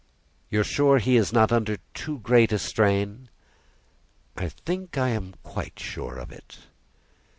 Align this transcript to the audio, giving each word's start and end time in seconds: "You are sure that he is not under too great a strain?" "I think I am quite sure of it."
"You 0.49 0.61
are 0.61 0.63
sure 0.63 0.97
that 0.97 1.03
he 1.05 1.15
is 1.15 1.31
not 1.31 1.51
under 1.51 1.77
too 1.93 2.17
great 2.21 2.51
a 2.51 2.57
strain?" 2.57 3.29
"I 4.35 4.49
think 4.49 4.97
I 4.97 5.09
am 5.09 5.35
quite 5.43 5.77
sure 5.79 6.17
of 6.17 6.31
it." 6.31 6.57